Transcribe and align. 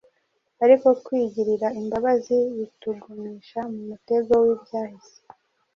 Ariko 0.63 0.87
kwigirira 1.03 1.67
imbabazi 1.79 2.37
bitugumisha 2.57 3.59
mu 3.73 3.81
mutego 3.89 4.33
w’ibyahise 4.43 5.17